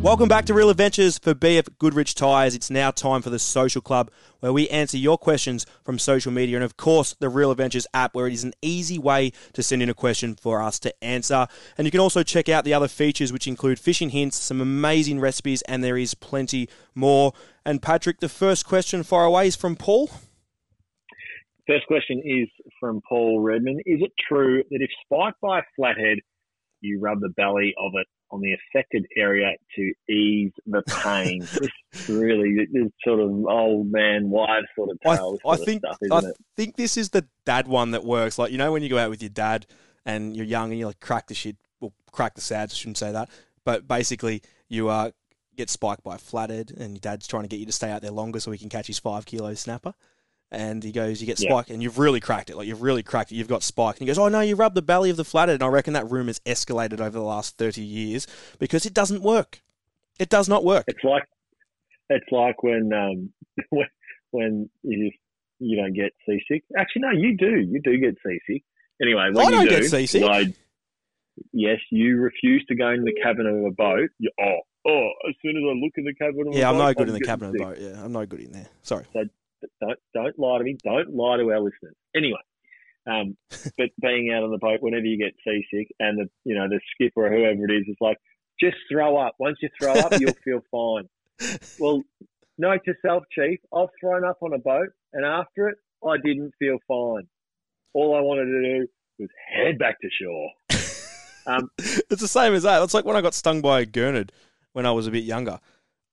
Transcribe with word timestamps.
Welcome 0.00 0.28
back 0.28 0.44
to 0.44 0.54
Real 0.54 0.70
Adventures 0.70 1.18
for 1.18 1.34
BF 1.34 1.76
Goodrich 1.78 2.14
Tyres. 2.14 2.54
It's 2.54 2.70
now 2.70 2.92
time 2.92 3.20
for 3.20 3.30
the 3.30 3.38
Social 3.40 3.82
Club, 3.82 4.12
where 4.38 4.52
we 4.52 4.68
answer 4.68 4.96
your 4.96 5.18
questions 5.18 5.66
from 5.82 5.98
social 5.98 6.30
media, 6.30 6.56
and 6.56 6.64
of 6.64 6.76
course, 6.76 7.16
the 7.18 7.28
Real 7.28 7.50
Adventures 7.50 7.84
app, 7.92 8.14
where 8.14 8.28
it 8.28 8.32
is 8.32 8.44
an 8.44 8.52
easy 8.62 8.96
way 8.96 9.32
to 9.54 9.62
send 9.62 9.82
in 9.82 9.90
a 9.90 9.94
question 9.94 10.36
for 10.36 10.62
us 10.62 10.78
to 10.78 11.04
answer. 11.04 11.48
And 11.76 11.84
you 11.84 11.90
can 11.90 11.98
also 11.98 12.22
check 12.22 12.48
out 12.48 12.64
the 12.64 12.72
other 12.72 12.86
features, 12.86 13.32
which 13.32 13.48
include 13.48 13.80
fishing 13.80 14.10
hints, 14.10 14.38
some 14.38 14.60
amazing 14.60 15.18
recipes, 15.18 15.62
and 15.62 15.82
there 15.82 15.98
is 15.98 16.14
plenty 16.14 16.68
more. 16.94 17.32
And 17.66 17.82
Patrick, 17.82 18.20
the 18.20 18.28
first 18.28 18.64
question 18.66 19.02
far 19.02 19.24
away 19.24 19.48
is 19.48 19.56
from 19.56 19.74
Paul. 19.74 20.10
First 21.66 21.88
question 21.88 22.22
is 22.24 22.48
from 22.78 23.00
Paul 23.06 23.40
Redman. 23.40 23.80
Is 23.84 24.00
it 24.00 24.12
true 24.28 24.62
that 24.70 24.80
if 24.80 24.90
spiked 25.04 25.40
by 25.40 25.58
a 25.58 25.62
flathead, 25.74 26.18
you 26.80 27.00
rub 27.00 27.18
the 27.18 27.30
belly 27.30 27.74
of 27.76 27.90
it 27.94 28.06
on 28.30 28.40
the 28.40 28.52
affected 28.52 29.06
area 29.16 29.52
to 29.76 29.92
ease 30.12 30.52
the 30.66 30.82
pain. 31.02 31.40
this 31.60 32.08
really 32.08 32.66
this 32.72 32.90
sort 33.04 33.20
of 33.20 33.30
old 33.46 33.90
man 33.90 34.30
wives 34.30 34.66
sort 34.76 34.90
of 34.90 35.00
tale. 35.00 35.38
I, 35.44 35.50
I 35.50 35.56
think 35.56 35.82
stuff, 35.84 35.98
I 36.10 36.18
it? 36.18 36.36
think 36.56 36.76
this 36.76 36.96
is 36.96 37.10
the 37.10 37.26
dad 37.44 37.68
one 37.68 37.92
that 37.92 38.04
works. 38.04 38.38
Like 38.38 38.52
you 38.52 38.58
know 38.58 38.72
when 38.72 38.82
you 38.82 38.88
go 38.88 38.98
out 38.98 39.10
with 39.10 39.22
your 39.22 39.30
dad 39.30 39.66
and 40.04 40.36
you're 40.36 40.46
young 40.46 40.70
and 40.70 40.78
you 40.78 40.86
like 40.86 41.00
crack 41.00 41.26
the 41.26 41.34
shit, 41.34 41.56
well 41.80 41.92
crack 42.12 42.34
the 42.34 42.40
sads. 42.40 42.74
I 42.74 42.76
shouldn't 42.76 42.98
say 42.98 43.12
that, 43.12 43.30
but 43.64 43.88
basically 43.88 44.42
you 44.68 44.88
uh, 44.88 45.10
get 45.56 45.70
spiked 45.70 46.02
by 46.02 46.16
a 46.16 46.18
flathead 46.18 46.72
and 46.76 46.92
your 46.92 47.00
dad's 47.00 47.26
trying 47.26 47.42
to 47.42 47.48
get 47.48 47.60
you 47.60 47.66
to 47.66 47.72
stay 47.72 47.90
out 47.90 48.02
there 48.02 48.10
longer 48.10 48.40
so 48.40 48.50
he 48.50 48.58
can 48.58 48.68
catch 48.68 48.86
his 48.86 48.98
five 48.98 49.26
kilo 49.26 49.54
snapper 49.54 49.94
and 50.50 50.82
he 50.82 50.92
goes, 50.92 51.20
"You 51.20 51.26
get 51.26 51.38
spike, 51.38 51.68
yeah. 51.68 51.74
and 51.74 51.82
you've 51.82 51.98
really 51.98 52.20
cracked 52.20 52.50
it. 52.50 52.56
Like 52.56 52.66
you've 52.66 52.82
really 52.82 53.02
cracked 53.02 53.32
it. 53.32 53.36
You've 53.36 53.48
got 53.48 53.62
spike." 53.62 53.96
And 53.96 54.00
he 54.00 54.06
goes, 54.06 54.18
"Oh 54.18 54.28
no, 54.28 54.40
you 54.40 54.56
rubbed 54.56 54.74
the 54.74 54.82
belly 54.82 55.10
of 55.10 55.16
the 55.16 55.24
flathead." 55.24 55.54
And 55.56 55.62
I 55.62 55.68
reckon 55.68 55.92
that 55.94 56.10
room 56.10 56.28
has 56.28 56.40
escalated 56.40 57.00
over 57.00 57.10
the 57.10 57.22
last 57.22 57.58
thirty 57.58 57.82
years 57.82 58.26
because 58.58 58.86
it 58.86 58.94
doesn't 58.94 59.22
work. 59.22 59.62
It 60.18 60.28
does 60.28 60.48
not 60.48 60.64
work. 60.64 60.84
It's 60.88 61.04
like 61.04 61.24
it's 62.08 62.30
like 62.30 62.62
when 62.62 62.90
um, 62.92 63.32
when, 63.70 63.86
when 64.30 64.70
you 64.82 65.10
you 65.58 65.76
don't 65.76 65.94
get 65.94 66.12
seasick. 66.26 66.64
Actually, 66.78 67.02
no, 67.02 67.10
you 67.12 67.36
do. 67.36 67.60
You 67.60 67.80
do 67.82 67.98
get 67.98 68.16
seasick. 68.24 68.62
Anyway, 69.02 69.28
when 69.32 69.46
I 69.46 69.50
don't 69.50 69.64
you 69.64 69.70
do, 69.70 69.80
get 69.80 69.90
seasick. 69.90 70.54
Yes, 71.52 71.78
you 71.90 72.16
refuse 72.16 72.64
to 72.68 72.74
go 72.74 72.88
in 72.90 73.04
the 73.04 73.14
cabin 73.22 73.46
of 73.46 73.64
a 73.64 73.70
boat. 73.70 74.10
You, 74.18 74.30
oh, 74.40 74.58
oh! 74.88 75.08
As 75.28 75.34
soon 75.40 75.56
as 75.56 75.62
I 75.62 75.74
look 75.74 75.92
in 75.96 76.04
the 76.04 76.14
cabin 76.14 76.40
of 76.40 76.46
a 76.46 76.50
boat. 76.50 76.58
yeah, 76.58 76.68
I'm 76.68 76.78
no 76.78 76.92
good 76.92 77.08
I'm 77.08 77.14
in 77.14 77.14
the 77.14 77.26
cabin 77.26 77.52
sick. 77.52 77.60
of 77.60 77.66
a 77.66 77.70
boat. 77.70 77.78
Yeah, 77.80 78.04
I'm 78.04 78.12
no 78.12 78.26
good 78.26 78.40
in 78.40 78.52
there. 78.52 78.66
Sorry. 78.82 79.04
So 79.12 79.24
don't 79.80 79.98
don't 80.14 80.38
lie 80.38 80.58
to 80.58 80.64
me. 80.64 80.76
Don't 80.82 81.14
lie 81.14 81.36
to 81.36 81.50
our 81.50 81.60
listeners. 81.60 81.94
Anyway, 82.14 82.40
um, 83.06 83.36
but 83.78 83.90
being 84.00 84.32
out 84.34 84.44
on 84.44 84.50
the 84.50 84.58
boat 84.58 84.78
whenever 84.80 85.04
you 85.04 85.18
get 85.18 85.34
seasick, 85.44 85.88
and 85.98 86.18
the 86.18 86.30
you 86.44 86.54
know 86.54 86.68
the 86.68 86.80
skipper 86.94 87.26
or 87.26 87.30
whoever 87.30 87.64
it 87.64 87.72
is 87.72 87.88
is 87.88 87.96
like, 88.00 88.18
just 88.60 88.76
throw 88.90 89.16
up. 89.16 89.34
Once 89.38 89.58
you 89.62 89.68
throw 89.80 89.94
up, 89.94 90.18
you'll 90.18 90.34
feel 90.44 90.60
fine. 90.70 91.08
Well, 91.78 92.02
note 92.58 92.80
to 92.86 92.94
self, 93.00 93.22
chief. 93.30 93.60
I've 93.72 93.90
thrown 94.00 94.24
up 94.24 94.38
on 94.42 94.52
a 94.54 94.58
boat, 94.58 94.88
and 95.12 95.24
after 95.24 95.68
it, 95.68 95.78
I 96.04 96.16
didn't 96.16 96.52
feel 96.58 96.78
fine. 96.88 97.28
All 97.94 98.16
I 98.16 98.20
wanted 98.20 98.46
to 98.46 98.80
do 98.80 98.86
was 99.20 99.28
head 99.54 99.78
back 99.78 100.00
to 100.00 100.08
shore. 100.10 100.50
Um, 101.48 101.70
it's 101.78 102.20
the 102.20 102.28
same 102.28 102.52
as 102.52 102.64
that. 102.64 102.82
It's 102.82 102.92
like 102.92 103.06
when 103.06 103.16
I 103.16 103.22
got 103.22 103.32
stung 103.32 103.62
by 103.62 103.80
a 103.80 103.86
gurnard 103.86 104.32
when 104.74 104.84
I 104.84 104.90
was 104.90 105.06
a 105.06 105.10
bit 105.10 105.24
younger. 105.24 105.58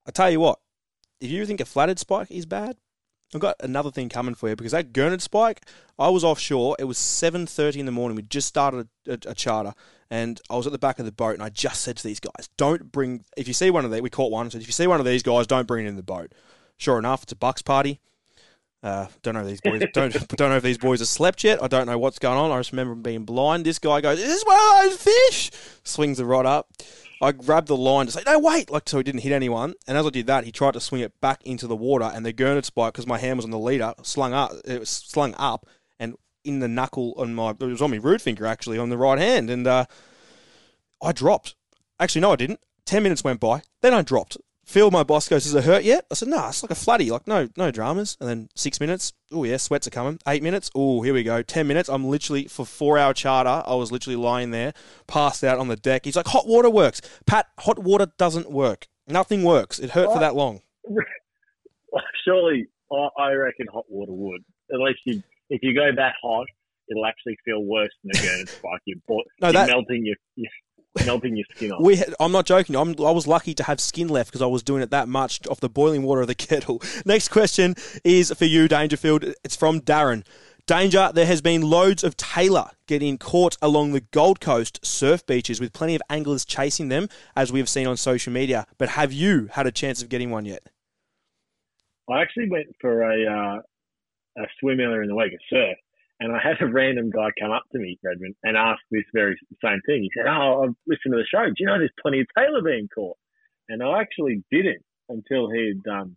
I 0.06 0.10
tell 0.10 0.30
you 0.30 0.40
what, 0.40 0.60
if 1.20 1.30
you 1.30 1.44
think 1.44 1.60
a 1.60 1.66
flathead 1.66 1.98
spike 1.98 2.30
is 2.30 2.46
bad, 2.46 2.76
I've 3.34 3.40
got 3.40 3.56
another 3.60 3.90
thing 3.90 4.08
coming 4.08 4.34
for 4.34 4.48
you 4.48 4.56
because 4.56 4.72
that 4.72 4.92
Gurnard 4.92 5.20
spike, 5.20 5.62
I 5.98 6.08
was 6.08 6.22
offshore. 6.22 6.76
It 6.78 6.84
was 6.84 6.98
7.30 6.98 7.76
in 7.76 7.86
the 7.86 7.92
morning. 7.92 8.16
We 8.16 8.22
just 8.22 8.48
started 8.48 8.88
a, 9.06 9.12
a, 9.12 9.18
a, 9.30 9.34
charter 9.34 9.74
and 10.10 10.40
I 10.48 10.56
was 10.56 10.66
at 10.66 10.72
the 10.72 10.78
back 10.78 10.98
of 10.98 11.06
the 11.06 11.12
boat 11.12 11.34
and 11.34 11.42
I 11.42 11.48
just 11.48 11.80
said 11.82 11.96
to 11.96 12.02
these 12.04 12.20
guys, 12.20 12.48
don't 12.56 12.92
bring, 12.92 13.24
if 13.36 13.48
you 13.48 13.54
see 13.54 13.70
one 13.70 13.84
of 13.84 13.90
these, 13.90 14.00
we 14.00 14.10
caught 14.10 14.30
one, 14.30 14.46
I 14.46 14.48
said, 14.50 14.60
if 14.60 14.68
you 14.68 14.72
see 14.72 14.86
one 14.86 15.00
of 15.00 15.06
these 15.06 15.24
guys, 15.24 15.46
don't 15.46 15.66
bring 15.66 15.86
it 15.86 15.88
in 15.88 15.96
the 15.96 16.02
boat. 16.02 16.32
Sure 16.76 16.98
enough, 16.98 17.24
it's 17.24 17.32
a 17.32 17.36
Bucks 17.36 17.62
party. 17.62 18.00
Uh, 18.82 19.06
don't 19.22 19.34
know 19.34 19.40
if 19.40 19.46
these 19.46 19.60
boys 19.60 19.82
don't 19.94 20.12
don't 20.36 20.50
know 20.50 20.56
if 20.56 20.62
these 20.62 20.78
boys 20.78 21.00
have 21.00 21.08
slept 21.08 21.42
yet. 21.42 21.60
I 21.60 21.66
don't 21.66 21.86
know 21.86 21.98
what's 21.98 22.20
going 22.20 22.38
on. 22.38 22.52
I 22.52 22.60
just 22.60 22.70
remember 22.70 22.94
being 22.94 23.24
blind. 23.24 23.64
This 23.64 23.80
guy 23.80 24.00
goes, 24.00 24.18
"This 24.18 24.28
"Is 24.28 24.34
this 24.34 24.44
one 24.44 24.56
of 24.56 24.90
those 24.90 25.02
fish?" 25.02 25.50
Swings 25.82 26.18
the 26.18 26.24
rod 26.24 26.46
up. 26.46 26.68
I 27.20 27.32
grabbed 27.32 27.68
the 27.68 27.76
line 27.76 28.06
to 28.06 28.12
say, 28.12 28.22
no, 28.26 28.38
wait, 28.38 28.70
like 28.70 28.88
so 28.88 28.98
he 28.98 29.02
didn't 29.02 29.22
hit 29.22 29.32
anyone. 29.32 29.74
And 29.86 29.96
as 29.96 30.06
I 30.06 30.10
did 30.10 30.26
that, 30.26 30.44
he 30.44 30.52
tried 30.52 30.74
to 30.74 30.80
swing 30.80 31.00
it 31.00 31.18
back 31.20 31.42
into 31.44 31.66
the 31.66 31.76
water, 31.76 32.10
and 32.12 32.26
the 32.26 32.32
gurnard 32.32 32.64
spike, 32.64 32.92
because 32.92 33.06
my 33.06 33.18
hand 33.18 33.38
was 33.38 33.44
on 33.44 33.50
the 33.50 33.58
leader, 33.58 33.94
slung 34.02 34.34
up. 34.34 34.52
It 34.64 34.80
was 34.80 34.90
slung 34.90 35.34
up, 35.38 35.66
and 35.98 36.14
in 36.44 36.60
the 36.60 36.68
knuckle 36.68 37.14
on 37.16 37.34
my, 37.34 37.50
it 37.50 37.60
was 37.60 37.82
on 37.82 37.90
my 37.90 37.96
root 37.96 38.20
finger 38.20 38.46
actually 38.46 38.78
on 38.78 38.90
the 38.90 38.98
right 38.98 39.18
hand, 39.18 39.50
and 39.50 39.66
uh, 39.66 39.86
I 41.02 41.12
dropped. 41.12 41.54
Actually, 41.98 42.20
no, 42.20 42.32
I 42.32 42.36
didn't. 42.36 42.60
Ten 42.84 43.02
minutes 43.02 43.24
went 43.24 43.40
by, 43.40 43.62
then 43.80 43.94
I 43.94 44.02
dropped. 44.02 44.36
Phil, 44.66 44.90
my 44.90 45.04
boss, 45.04 45.28
goes, 45.28 45.46
"Is 45.46 45.54
it 45.54 45.62
hurt 45.62 45.84
yet?" 45.84 46.06
I 46.10 46.14
said, 46.14 46.26
"No, 46.26 46.38
nah, 46.38 46.48
it's 46.48 46.60
like 46.60 46.72
a 46.72 46.74
flatty. 46.74 47.08
Like 47.08 47.28
no, 47.28 47.48
no 47.56 47.70
dramas." 47.70 48.16
And 48.20 48.28
then 48.28 48.48
six 48.56 48.80
minutes, 48.80 49.12
oh 49.30 49.44
yeah, 49.44 49.58
sweats 49.58 49.86
are 49.86 49.90
coming. 49.90 50.18
Eight 50.26 50.42
minutes, 50.42 50.70
oh 50.74 51.02
here 51.02 51.14
we 51.14 51.22
go. 51.22 51.40
Ten 51.40 51.68
minutes, 51.68 51.88
I'm 51.88 52.04
literally 52.04 52.46
for 52.48 52.66
four 52.66 52.98
hour 52.98 53.14
charter. 53.14 53.62
I 53.64 53.76
was 53.76 53.92
literally 53.92 54.16
lying 54.16 54.50
there, 54.50 54.74
passed 55.06 55.44
out 55.44 55.60
on 55.60 55.68
the 55.68 55.76
deck. 55.76 56.04
He's 56.04 56.16
like, 56.16 56.26
"Hot 56.26 56.48
water 56.48 56.68
works, 56.68 57.00
Pat. 57.26 57.46
Hot 57.60 57.78
water 57.78 58.08
doesn't 58.18 58.50
work. 58.50 58.88
Nothing 59.06 59.44
works. 59.44 59.78
It 59.78 59.90
hurt 59.90 60.08
what? 60.08 60.14
for 60.14 60.20
that 60.20 60.34
long." 60.34 60.62
Surely, 62.24 62.66
I 62.92 63.32
reckon 63.34 63.66
hot 63.72 63.84
water 63.88 64.12
would. 64.12 64.44
At 64.72 64.80
least 64.80 64.98
you, 65.04 65.22
if 65.48 65.62
you 65.62 65.74
go 65.74 65.90
that 65.94 66.14
hot, 66.20 66.46
it'll 66.90 67.06
actually 67.06 67.38
feel 67.44 67.62
worse 67.62 67.94
than 68.02 68.10
a 68.20 68.26
gurnard 68.26 68.48
spike. 68.48 68.80
You're, 68.84 68.96
no, 69.40 69.50
you're 69.50 69.66
melting 69.66 70.04
your, 70.04 70.16
your 70.34 70.50
melting 71.04 71.36
your 71.36 71.46
skin 71.54 71.72
off. 71.72 71.82
We, 71.82 72.02
I'm 72.18 72.32
not 72.32 72.46
joking. 72.46 72.76
I'm, 72.76 72.90
I 73.00 73.10
was 73.10 73.26
lucky 73.26 73.54
to 73.54 73.62
have 73.64 73.80
skin 73.80 74.08
left 74.08 74.30
because 74.30 74.42
I 74.42 74.46
was 74.46 74.62
doing 74.62 74.82
it 74.82 74.90
that 74.90 75.08
much 75.08 75.46
off 75.48 75.60
the 75.60 75.68
boiling 75.68 76.02
water 76.02 76.22
of 76.22 76.26
the 76.26 76.34
kettle. 76.36 76.82
Next 77.04 77.28
question 77.28 77.74
is 78.04 78.32
for 78.32 78.44
you, 78.44 78.68
Dangerfield. 78.68 79.24
It's 79.44 79.56
from 79.56 79.80
Darren. 79.80 80.24
Danger, 80.66 81.12
there 81.14 81.26
has 81.26 81.40
been 81.40 81.62
loads 81.62 82.02
of 82.02 82.16
tailor 82.16 82.70
getting 82.88 83.18
caught 83.18 83.56
along 83.62 83.92
the 83.92 84.00
Gold 84.00 84.40
Coast 84.40 84.84
surf 84.84 85.24
beaches 85.24 85.60
with 85.60 85.72
plenty 85.72 85.94
of 85.94 86.02
anglers 86.10 86.44
chasing 86.44 86.88
them, 86.88 87.08
as 87.36 87.52
we 87.52 87.60
have 87.60 87.68
seen 87.68 87.86
on 87.86 87.96
social 87.96 88.32
media. 88.32 88.66
But 88.76 88.88
have 88.90 89.12
you 89.12 89.48
had 89.52 89.68
a 89.68 89.70
chance 89.70 90.02
of 90.02 90.08
getting 90.08 90.30
one 90.30 90.44
yet? 90.44 90.68
I 92.10 92.20
actually 92.20 92.48
went 92.50 92.66
for 92.80 93.02
a, 93.02 93.26
uh, 93.26 94.42
a 94.42 94.46
swim 94.58 94.80
earlier 94.80 95.02
in 95.02 95.08
the 95.08 95.14
week, 95.14 95.34
a 95.34 95.54
surf, 95.54 95.78
and 96.20 96.32
I 96.32 96.38
had 96.42 96.60
a 96.60 96.66
random 96.66 97.10
guy 97.10 97.28
come 97.38 97.50
up 97.50 97.64
to 97.72 97.78
me, 97.78 97.98
Redmond, 98.02 98.34
and 98.42 98.56
ask 98.56 98.80
this 98.90 99.04
very 99.12 99.36
same 99.62 99.80
thing. 99.86 100.02
He 100.02 100.10
said, 100.16 100.26
Oh, 100.28 100.64
I've 100.64 100.76
listened 100.86 101.12
to 101.12 101.20
the 101.20 101.28
show. 101.28 101.44
Do 101.44 101.54
you 101.58 101.66
know 101.66 101.78
there's 101.78 102.00
plenty 102.00 102.20
of 102.20 102.26
tailor 102.36 102.62
being 102.62 102.88
caught? 102.94 103.18
And 103.68 103.82
I 103.82 104.00
actually 104.00 104.42
didn't 104.50 104.84
until 105.08 105.50
he'd 105.50 105.82
um, 105.90 106.16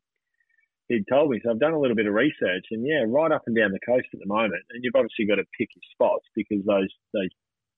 he'd 0.88 1.06
told 1.10 1.32
me. 1.32 1.42
So 1.44 1.52
I've 1.52 1.60
done 1.60 1.74
a 1.74 1.80
little 1.80 1.96
bit 1.96 2.08
of 2.08 2.14
research, 2.14 2.66
and 2.72 2.86
yeah, 2.86 3.04
right 3.08 3.32
up 3.32 3.44
and 3.48 3.56
down 3.56 3.72
the 3.72 3.86
coast 3.86 4.08
at 4.14 4.20
the 4.20 4.28
moment. 4.28 4.64
And 4.72 4.84
you've 4.84 4.96
obviously 4.96 5.26
got 5.28 5.36
to 5.36 5.46
pick 5.58 5.70
your 5.76 5.84
spots 5.92 6.26
because 6.36 6.64
those 6.66 6.90
those 7.14 7.30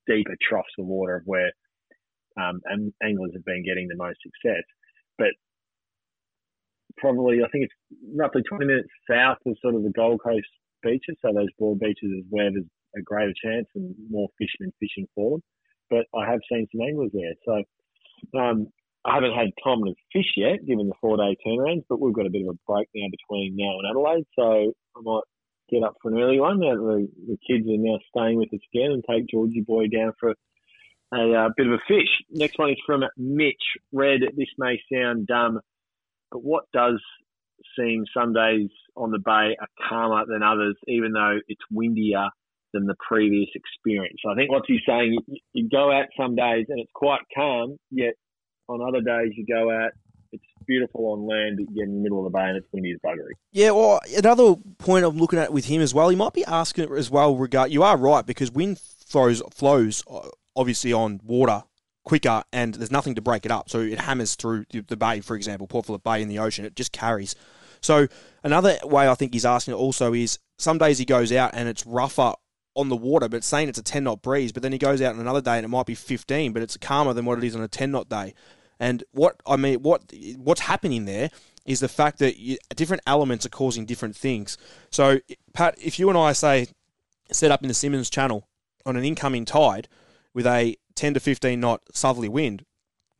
deeper 0.07 0.35
troughs 0.41 0.73
of 0.77 0.85
water 0.85 1.18
of 1.18 1.23
where 1.25 1.51
um, 2.39 2.62
and 2.65 2.94
anglers 3.03 3.31
have 3.33 3.45
been 3.45 3.63
getting 3.65 3.88
the 3.88 3.95
most 3.95 4.19
success. 4.21 4.63
But 5.18 5.33
probably, 6.97 7.39
I 7.44 7.50
think 7.50 7.65
it's 7.65 7.73
roughly 8.15 8.44
20 8.44 8.65
minutes 8.65 8.89
south 9.09 9.38
of 9.45 9.57
sort 9.62 9.75
of 9.75 9.83
the 9.83 9.91
Gold 9.95 10.21
Coast 10.23 10.47
beaches. 10.83 11.18
So 11.22 11.33
those 11.33 11.51
broad 11.57 11.80
beaches 11.80 12.12
is 12.12 12.25
where 12.30 12.51
there's 12.51 12.66
a 12.95 13.01
greater 13.01 13.33
chance 13.44 13.68
and 13.75 13.95
more 14.10 14.28
fishermen 14.38 14.74
fishing 14.80 15.07
for 15.16 15.31
them. 15.31 15.44
But 15.89 16.06
I 16.18 16.30
have 16.30 16.39
seen 16.51 16.68
some 16.72 16.81
anglers 16.81 17.12
there. 17.13 17.36
So 17.45 18.39
um, 18.39 18.68
I 19.06 19.16
haven't 19.16 19.33
had 19.33 19.50
time 19.63 19.83
to 19.86 19.94
fish 20.13 20.33
yet, 20.38 20.66
given 20.66 20.88
the 20.88 20.95
four 21.01 21.18
day 21.18 21.36
turnarounds, 21.45 21.83
but 21.89 22.00
we've 22.00 22.13
got 22.13 22.28
a 22.28 22.31
bit 22.31 22.44
of 22.44 22.56
a 22.56 22.72
break 22.72 22.88
now 22.94 23.07
between 23.10 23.56
now 23.57 23.80
and 23.80 23.89
Adelaide. 23.89 24.25
So 24.38 24.74
I 24.95 25.01
might 25.01 25.24
get 25.69 25.83
up 25.83 25.95
for 26.01 26.12
an 26.12 26.19
early 26.19 26.39
one. 26.39 26.60
Now 26.60 26.75
the, 26.75 27.07
the 27.28 27.38
kids 27.48 27.68
are 27.68 27.78
now 27.78 27.98
staying 28.16 28.38
with 28.38 28.54
us 28.54 28.60
again 28.74 28.92
and 28.92 29.04
take 29.10 29.28
Georgie 29.30 29.62
boy 29.66 29.88
down 29.88 30.13
for 30.19 30.36
a 31.13 31.33
uh, 31.33 31.50
bit 31.57 31.68
of 31.68 31.74
a 31.74 31.80
fish. 31.88 32.10
Next 32.30 32.57
one 32.60 32.69
is 32.69 32.78
from 32.86 33.04
Mitch. 33.18 33.56
Red, 33.92 34.22
this 34.38 34.50
may 34.57 34.80
sound 34.92 35.28
dumb, 35.28 35.60
but 36.31 36.44
what 36.44 36.66
does 36.74 37.01
seem 37.77 38.05
some 38.15 38.33
days 38.33 38.69
on 38.95 39.11
the 39.11 39.19
bay 39.19 39.55
are 39.59 39.67
calmer 39.89 40.25
than 40.27 40.43
others, 40.43 40.75
even 40.87 41.13
though 41.13 41.39
it's 41.47 41.61
windier 41.71 42.27
than 42.73 42.85
the 42.85 42.95
previous 43.07 43.49
experience? 43.55 44.19
I 44.29 44.35
think 44.35 44.51
what 44.51 44.63
he's 44.67 44.81
saying, 44.87 45.17
you, 45.27 45.37
you 45.53 45.69
go 45.69 45.91
out 45.91 46.05
some 46.19 46.35
days 46.35 46.65
and 46.69 46.79
it's 46.79 46.91
quite 46.93 47.21
calm, 47.35 47.77
yet 47.89 48.13
on 48.67 48.81
other 48.81 49.01
days 49.01 49.33
you 49.35 49.45
go 49.45 49.71
out 49.71 49.91
it's 50.31 50.43
beautiful 50.65 51.07
on 51.07 51.27
land, 51.27 51.57
but 51.57 51.73
you're 51.73 51.85
in 51.85 51.95
the 51.95 51.99
middle 52.01 52.25
of 52.25 52.31
the 52.31 52.37
bay 52.37 52.45
and 52.45 52.57
it's 52.57 52.67
windy 52.71 52.91
as 52.91 52.99
buggery. 53.05 53.31
Yeah, 53.51 53.71
well, 53.71 53.99
another 54.15 54.55
point 54.77 55.05
I'm 55.05 55.17
looking 55.17 55.39
at 55.39 55.51
with 55.51 55.65
him 55.65 55.81
as 55.81 55.93
well, 55.93 56.09
he 56.09 56.15
might 56.15 56.33
be 56.33 56.45
asking 56.45 56.91
as 56.93 57.09
well. 57.09 57.35
Regard, 57.35 57.71
you 57.71 57.83
are 57.83 57.97
right 57.97 58.25
because 58.25 58.51
wind 58.51 58.79
flows 58.79 59.41
flows 59.51 60.03
obviously 60.55 60.93
on 60.93 61.19
water 61.23 61.63
quicker, 62.03 62.44
and 62.51 62.74
there's 62.75 62.92
nothing 62.92 63.15
to 63.15 63.21
break 63.21 63.45
it 63.45 63.51
up, 63.51 63.69
so 63.69 63.80
it 63.80 64.00
hammers 64.00 64.36
through 64.36 64.65
the 64.71 64.98
bay, 64.98 65.19
for 65.21 65.36
example, 65.36 65.68
Port 65.68 65.86
Phillip 65.86 66.03
Bay 66.03 66.21
in 66.21 66.27
the 66.27 66.39
ocean. 66.39 66.65
It 66.65 66.75
just 66.75 66.92
carries. 66.92 67.36
So 67.81 68.07
another 68.44 68.77
way 68.83 69.07
I 69.07 69.15
think 69.15 69.33
he's 69.33 69.45
asking 69.45 69.74
it 69.74 69.77
also 69.77 70.13
is 70.13 70.39
some 70.57 70.77
days 70.77 70.98
he 70.98 71.06
goes 71.06 71.31
out 71.31 71.51
and 71.53 71.68
it's 71.68 71.86
rougher 71.86 72.33
on 72.75 72.89
the 72.89 72.95
water, 72.95 73.27
but 73.27 73.44
saying 73.44 73.69
it's 73.69 73.80
a 73.80 73.83
10 73.83 74.03
knot 74.03 74.21
breeze, 74.21 74.51
but 74.51 74.63
then 74.63 74.71
he 74.71 74.77
goes 74.77 75.01
out 75.01 75.13
on 75.13 75.19
another 75.19 75.42
day 75.42 75.57
and 75.57 75.65
it 75.65 75.69
might 75.69 75.86
be 75.86 75.95
15, 75.95 76.53
but 76.53 76.62
it's 76.62 76.77
calmer 76.77 77.13
than 77.13 77.25
what 77.25 77.38
it 77.38 77.44
is 77.44 77.56
on 77.56 77.62
a 77.62 77.68
10 77.68 77.92
knot 77.92 78.07
day. 78.07 78.33
And 78.80 79.04
what 79.12 79.36
I 79.45 79.57
mean, 79.57 79.81
what 79.81 80.12
what's 80.38 80.62
happening 80.62 81.06
there 81.06 81.30
is 81.65 81.81
the 81.81 81.88
fact 81.88 82.18
that 82.19 82.38
you, 82.38 82.57
different 82.75 83.04
elements 83.06 83.45
are 83.45 83.50
causing 83.50 83.86
different 83.86 84.15
things. 84.15 84.57
So, 84.89 85.19
Pat, 85.54 85.75
if 85.77 86.00
you 86.00 86.09
and 86.09 86.18
I 86.18 86.33
say 86.33 86.68
set 87.31 87.51
up 87.51 87.62
in 87.62 87.68
the 87.68 87.75
Symonds 87.75 88.09
Channel 88.09 88.47
on 88.86 88.97
an 88.97 89.04
incoming 89.04 89.45
tide 89.45 89.88
with 90.33 90.47
a 90.47 90.77
10 91.01 91.15
to 91.15 91.19
15 91.19 91.59
knot 91.59 91.81
southerly 91.92 92.30
wind, 92.30 92.63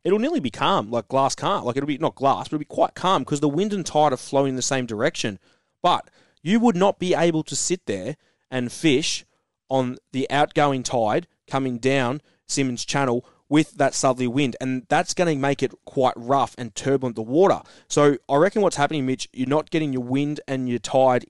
it'll 0.04 0.20
nearly 0.20 0.38
be 0.38 0.52
calm, 0.52 0.88
like 0.88 1.08
glass 1.08 1.34
calm. 1.34 1.64
Like 1.64 1.76
it'll 1.76 1.88
be 1.88 1.98
not 1.98 2.14
glass, 2.14 2.46
but 2.46 2.54
it'll 2.54 2.60
be 2.60 2.64
quite 2.64 2.94
calm 2.94 3.22
because 3.22 3.40
the 3.40 3.48
wind 3.48 3.72
and 3.72 3.84
tide 3.84 4.12
are 4.12 4.16
flowing 4.16 4.50
in 4.50 4.56
the 4.56 4.62
same 4.62 4.86
direction. 4.86 5.40
But 5.82 6.08
you 6.44 6.60
would 6.60 6.76
not 6.76 7.00
be 7.00 7.12
able 7.12 7.42
to 7.42 7.56
sit 7.56 7.86
there 7.86 8.16
and 8.52 8.70
fish 8.70 9.24
on 9.68 9.96
the 10.12 10.30
outgoing 10.30 10.84
tide 10.84 11.26
coming 11.48 11.78
down 11.78 12.22
Symonds 12.46 12.84
Channel 12.84 13.24
with 13.48 13.72
that 13.72 13.94
southerly 13.94 14.28
wind, 14.28 14.54
and 14.60 14.86
that's 14.88 15.12
going 15.12 15.34
to 15.34 15.40
make 15.40 15.60
it 15.60 15.74
quite 15.84 16.14
rough 16.16 16.54
and 16.56 16.76
turbulent, 16.76 17.16
the 17.16 17.22
water. 17.22 17.62
So 17.88 18.16
I 18.28 18.36
reckon 18.36 18.62
what's 18.62 18.76
happening, 18.76 19.06
Mitch, 19.06 19.28
you're 19.32 19.48
not 19.48 19.70
getting 19.70 19.92
your 19.92 20.04
wind 20.04 20.40
and 20.46 20.68
your 20.68 20.78
tide 20.78 21.26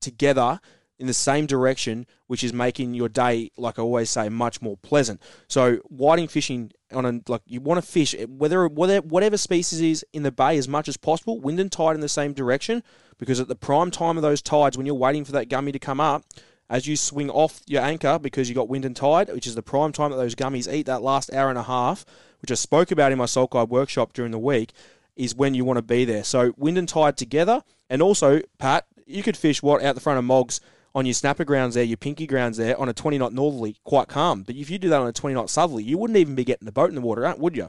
together 0.00 0.60
in 0.98 1.06
the 1.06 1.14
same 1.14 1.46
direction, 1.46 2.06
which 2.26 2.42
is 2.42 2.52
making 2.52 2.94
your 2.94 3.08
day, 3.08 3.50
like 3.56 3.78
I 3.78 3.82
always 3.82 4.10
say, 4.10 4.28
much 4.28 4.62
more 4.62 4.76
pleasant. 4.78 5.20
So 5.48 5.76
whiting 5.84 6.28
fishing 6.28 6.72
on 6.92 7.04
a 7.04 7.20
like 7.30 7.42
you 7.46 7.60
want 7.60 7.82
to 7.82 7.90
fish 7.90 8.14
eh, 8.14 8.24
whether 8.28 8.68
whatever 8.68 9.36
species 9.36 9.80
is 9.80 10.04
in 10.12 10.22
the 10.22 10.32
bay 10.32 10.56
as 10.56 10.68
much 10.68 10.88
as 10.88 10.96
possible, 10.96 11.40
wind 11.40 11.60
and 11.60 11.70
tide 11.70 11.94
in 11.94 12.00
the 12.00 12.08
same 12.08 12.32
direction, 12.32 12.82
because 13.18 13.40
at 13.40 13.48
the 13.48 13.56
prime 13.56 13.90
time 13.90 14.16
of 14.16 14.22
those 14.22 14.42
tides, 14.42 14.76
when 14.76 14.86
you're 14.86 14.94
waiting 14.94 15.24
for 15.24 15.32
that 15.32 15.48
gummy 15.48 15.72
to 15.72 15.78
come 15.78 16.00
up, 16.00 16.24
as 16.68 16.86
you 16.86 16.96
swing 16.96 17.30
off 17.30 17.60
your 17.66 17.82
anchor 17.82 18.18
because 18.18 18.48
you 18.48 18.54
got 18.54 18.68
wind 18.68 18.84
and 18.84 18.96
tide, 18.96 19.28
which 19.32 19.46
is 19.46 19.54
the 19.54 19.62
prime 19.62 19.92
time 19.92 20.10
that 20.10 20.16
those 20.16 20.34
gummies 20.34 20.72
eat 20.72 20.86
that 20.86 21.02
last 21.02 21.32
hour 21.32 21.48
and 21.48 21.58
a 21.58 21.62
half, 21.62 22.04
which 22.40 22.50
I 22.50 22.54
spoke 22.54 22.90
about 22.90 23.12
in 23.12 23.18
my 23.18 23.26
Salt 23.26 23.50
Guide 23.50 23.68
workshop 23.68 24.12
during 24.12 24.32
the 24.32 24.38
week, 24.38 24.72
is 25.14 25.34
when 25.34 25.54
you 25.54 25.64
want 25.64 25.78
to 25.78 25.82
be 25.82 26.04
there. 26.04 26.24
So 26.24 26.52
wind 26.56 26.76
and 26.76 26.88
tide 26.88 27.16
together, 27.16 27.62
and 27.88 28.02
also 28.02 28.40
Pat, 28.58 28.86
you 29.06 29.22
could 29.22 29.36
fish 29.36 29.62
what 29.62 29.82
out 29.82 29.94
the 29.94 30.00
front 30.00 30.18
of 30.18 30.24
Mogs 30.24 30.60
on 30.96 31.04
your 31.04 31.12
snapper 31.12 31.44
grounds 31.44 31.74
there, 31.74 31.84
your 31.84 31.98
pinky 31.98 32.26
grounds 32.26 32.56
there 32.56 32.80
on 32.80 32.88
a 32.88 32.94
20 32.94 33.18
knot 33.18 33.34
northerly, 33.34 33.76
quite 33.84 34.08
calm. 34.08 34.42
But 34.42 34.56
if 34.56 34.70
you 34.70 34.78
do 34.78 34.88
that 34.88 35.02
on 35.02 35.06
a 35.06 35.12
20 35.12 35.34
knot 35.34 35.50
southerly, 35.50 35.84
you 35.84 35.98
wouldn't 35.98 36.16
even 36.16 36.34
be 36.34 36.42
getting 36.42 36.64
the 36.64 36.72
boat 36.72 36.88
in 36.88 36.94
the 36.94 37.02
water, 37.02 37.26
uh, 37.26 37.36
would 37.36 37.54
you? 37.54 37.68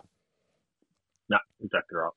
No, 1.29 1.37
exactly 1.61 1.97
right. 1.97 2.13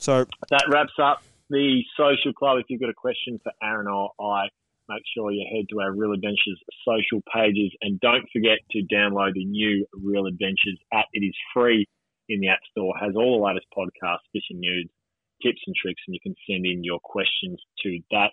So 0.00 0.26
that 0.50 0.64
wraps 0.68 0.94
up 1.00 1.22
the 1.48 1.82
social 1.96 2.32
club. 2.32 2.58
If 2.58 2.66
you've 2.68 2.80
got 2.80 2.90
a 2.90 2.94
question 2.94 3.38
for 3.40 3.52
Aaron 3.62 3.86
or 3.86 4.10
I, 4.20 4.48
make 4.88 5.02
sure 5.16 5.30
you 5.30 5.46
head 5.48 5.66
to 5.70 5.80
our 5.80 5.92
Real 5.92 6.12
Adventures 6.12 6.60
social 6.84 7.22
pages 7.32 7.70
and 7.80 8.00
don't 8.00 8.26
forget 8.32 8.58
to 8.72 8.82
download 8.92 9.34
the 9.34 9.44
new 9.44 9.86
Real 9.92 10.26
Adventures 10.26 10.78
app. 10.92 11.06
It 11.12 11.20
is 11.20 11.34
free 11.54 11.86
in 12.28 12.40
the 12.40 12.48
App 12.48 12.60
Store, 12.72 12.94
has 13.00 13.14
all 13.14 13.38
the 13.38 13.46
latest 13.46 13.66
podcasts, 13.70 14.26
fishing 14.32 14.58
news, 14.58 14.90
tips 15.40 15.60
and 15.68 15.76
tricks, 15.80 16.02
and 16.08 16.14
you 16.14 16.20
can 16.20 16.34
send 16.50 16.66
in 16.66 16.82
your 16.82 16.98
questions 16.98 17.60
to 17.84 18.00
that. 18.10 18.32